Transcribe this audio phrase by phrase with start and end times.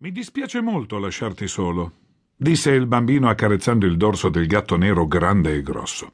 [0.00, 1.90] Mi dispiace molto lasciarti solo,
[2.36, 6.12] disse il bambino accarezzando il dorso del gatto nero grande e grosso.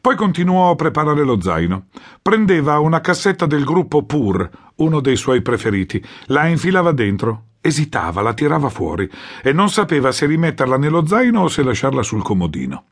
[0.00, 1.88] Poi continuò a preparare lo zaino.
[2.22, 8.32] Prendeva una cassetta del gruppo Pur, uno dei suoi preferiti, la infilava dentro, esitava, la
[8.32, 9.06] tirava fuori
[9.42, 12.84] e non sapeva se rimetterla nello zaino o se lasciarla sul comodino.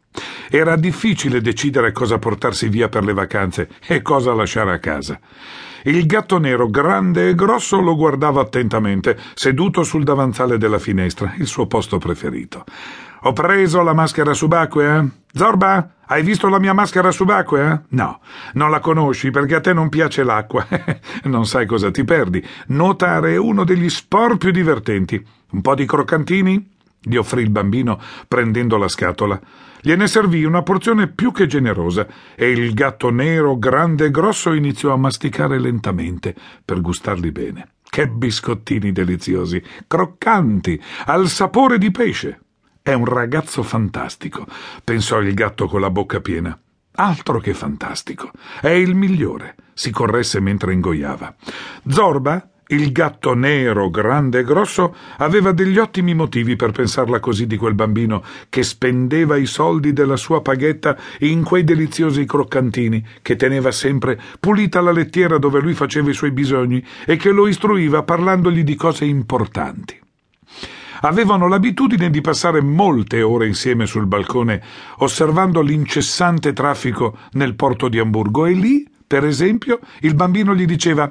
[0.50, 5.18] Era difficile decidere cosa portarsi via per le vacanze e cosa lasciare a casa.
[5.86, 11.46] Il gatto nero, grande e grosso, lo guardava attentamente, seduto sul davanzale della finestra, il
[11.46, 12.64] suo posto preferito.
[13.20, 14.98] Ho preso la maschera subacquea?
[14.98, 15.08] Eh?
[15.32, 17.84] Zorba, hai visto la mia maschera subacquea?
[17.90, 18.18] No,
[18.54, 20.66] non la conosci perché a te non piace l'acqua.
[21.24, 22.44] non sai cosa ti perdi.
[22.68, 25.24] Nuotare è uno degli sport più divertenti.
[25.52, 26.75] Un po' di croccantini?
[27.08, 29.40] Gli offrì il bambino prendendo la scatola.
[29.80, 34.92] Gliene servì una porzione più che generosa e il gatto nero, grande e grosso, iniziò
[34.92, 36.34] a masticare lentamente
[36.64, 37.74] per gustarli bene.
[37.88, 42.40] Che biscottini deliziosi, croccanti, al sapore di pesce.
[42.82, 44.44] È un ragazzo fantastico,
[44.82, 46.58] pensò il gatto con la bocca piena.
[46.98, 48.30] Altro che fantastico.
[48.60, 51.32] È il migliore, si corresse mentre ingoiava.
[51.86, 57.56] Zorba il gatto nero, grande e grosso, aveva degli ottimi motivi per pensarla così di
[57.56, 63.70] quel bambino che spendeva i soldi della sua paghetta in quei deliziosi croccantini che teneva
[63.70, 68.64] sempre pulita la lettiera dove lui faceva i suoi bisogni e che lo istruiva parlandogli
[68.64, 70.00] di cose importanti.
[71.02, 74.60] Avevano l'abitudine di passare molte ore insieme sul balcone
[74.98, 81.08] osservando l'incessante traffico nel porto di Amburgo e lì, per esempio, il bambino gli diceva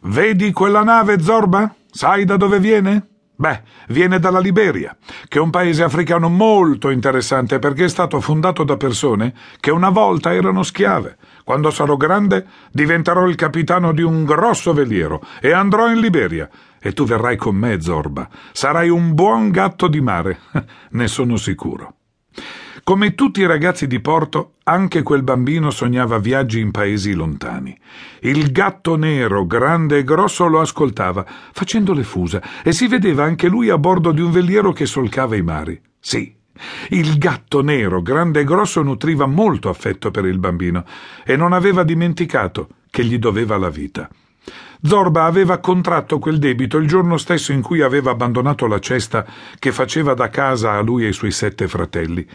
[0.00, 1.74] Vedi quella nave, Zorba?
[1.90, 3.08] Sai da dove viene?
[3.34, 4.96] Beh, viene dalla Liberia,
[5.28, 9.90] che è un paese africano molto interessante perché è stato fondato da persone che una
[9.90, 11.16] volta erano schiave.
[11.44, 16.48] Quando sarò grande diventerò il capitano di un grosso veliero e andrò in Liberia.
[16.80, 18.28] E tu verrai con me, Zorba.
[18.52, 20.40] Sarai un buon gatto di mare,
[20.90, 21.94] ne sono sicuro.
[22.88, 27.78] Come tutti i ragazzi di Porto, anche quel bambino sognava viaggi in paesi lontani.
[28.20, 31.22] Il gatto nero, grande e grosso, lo ascoltava,
[31.52, 35.36] facendo le fusa, e si vedeva anche lui a bordo di un veliero che solcava
[35.36, 35.78] i mari.
[36.00, 36.34] Sì,
[36.88, 40.86] il gatto nero, grande e grosso, nutriva molto affetto per il bambino
[41.26, 44.08] e non aveva dimenticato che gli doveva la vita.
[44.80, 49.26] Zorba aveva contratto quel debito il giorno stesso in cui aveva abbandonato la cesta
[49.58, 52.26] che faceva da casa a lui e ai suoi sette fratelli.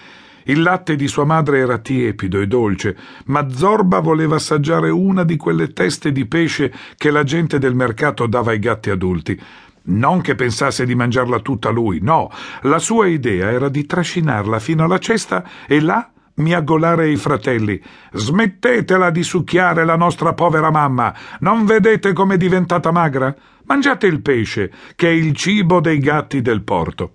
[0.46, 5.38] Il latte di sua madre era tiepido e dolce, ma Zorba voleva assaggiare una di
[5.38, 9.40] quelle teste di pesce che la gente del mercato dava ai gatti adulti.
[9.86, 12.32] Non che pensasse di mangiarla tutta lui, no.
[12.62, 17.82] La sua idea era di trascinarla fino alla cesta e là miagolare i fratelli.
[18.12, 21.14] Smettetela di succhiare la nostra povera mamma.
[21.40, 23.36] Non vedete com'è diventata magra?
[23.66, 27.12] Mangiate il pesce, che è il cibo dei gatti del porto.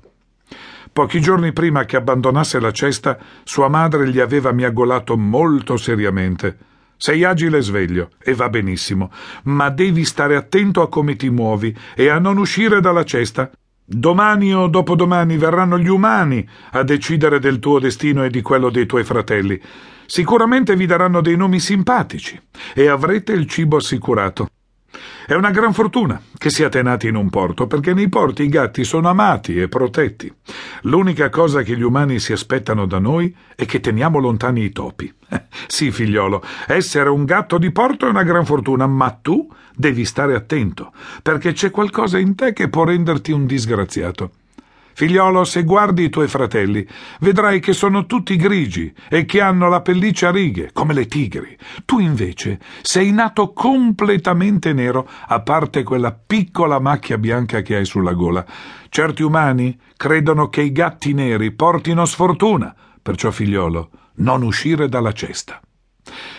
[0.98, 6.56] Pochi giorni prima che abbandonasse la cesta, sua madre gli aveva miagolato molto seriamente.
[6.96, 9.12] Sei agile e sveglio, e va benissimo,
[9.44, 13.48] ma devi stare attento a come ti muovi e a non uscire dalla cesta.
[13.84, 18.86] Domani o dopodomani verranno gli umani a decidere del tuo destino e di quello dei
[18.86, 19.62] tuoi fratelli.
[20.04, 22.36] Sicuramente vi daranno dei nomi simpatici
[22.74, 24.48] e avrete il cibo assicurato.
[25.28, 28.82] È una gran fortuna che siate nati in un porto, perché nei porti i gatti
[28.82, 30.32] sono amati e protetti.
[30.84, 35.12] L'unica cosa che gli umani si aspettano da noi è che teniamo lontani i topi.
[35.66, 39.46] sì, figliolo, essere un gatto di porto è una gran fortuna, ma tu
[39.76, 44.30] devi stare attento, perché c'è qualcosa in te che può renderti un disgraziato.
[44.98, 46.84] Figliolo, se guardi i tuoi fratelli,
[47.20, 51.56] vedrai che sono tutti grigi e che hanno la pelliccia a righe, come le tigri.
[51.84, 58.12] Tu invece sei nato completamente nero, a parte quella piccola macchia bianca che hai sulla
[58.12, 58.44] gola.
[58.88, 65.60] Certi umani credono che i gatti neri portino sfortuna, perciò, figliolo, non uscire dalla cesta.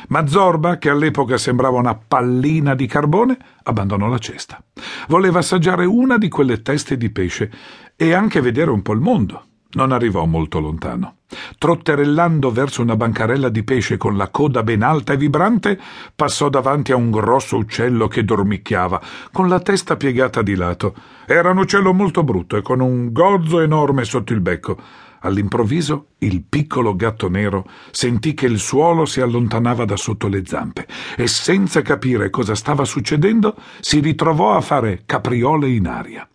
[0.10, 4.62] Ma Zorba, che all'epoca sembrava una pallina di carbone, abbandonò la cesta.
[5.08, 7.52] Voleva assaggiare una di quelle teste di pesce
[7.96, 9.49] e anche vedere un po' il mondo.
[9.72, 11.18] Non arrivò molto lontano.
[11.60, 15.80] Trotterellando verso una bancarella di pesce con la coda ben alta e vibrante,
[16.16, 19.00] passò davanti a un grosso uccello che dormicchiava,
[19.32, 20.96] con la testa piegata di lato.
[21.28, 24.76] Era un uccello molto brutto e con un gozzo enorme sotto il becco.
[25.20, 30.88] All'improvviso il piccolo gatto nero sentì che il suolo si allontanava da sotto le zampe
[31.16, 36.28] e senza capire cosa stava succedendo si ritrovò a fare capriole in aria.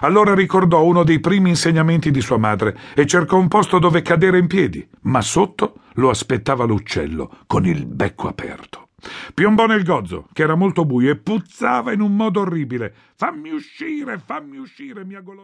[0.00, 4.38] Allora ricordò uno dei primi insegnamenti di sua madre e cercò un posto dove cadere
[4.38, 8.88] in piedi, ma sotto lo aspettava l'uccello con il becco aperto.
[9.32, 12.92] Piombò nel gozzo, che era molto buio e puzzava in un modo orribile.
[13.14, 15.36] Fammi uscire, fammi uscire, miagolò.